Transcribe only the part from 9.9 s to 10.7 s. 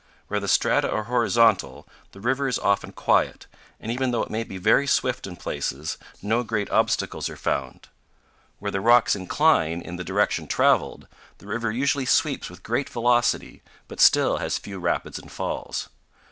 the direction